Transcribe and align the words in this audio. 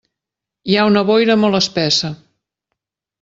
Hi 0.71 0.77
ha 0.79 0.85
una 0.91 1.03
boira 1.09 1.35
molt 1.41 1.57
espessa. 1.59 2.11